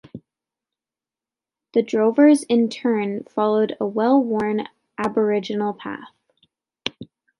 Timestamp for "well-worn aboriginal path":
3.85-6.11